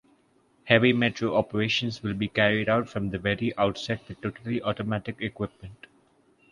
[0.63, 5.85] Heavy metro operations will be carried out from the very outset with totally automatic equipment.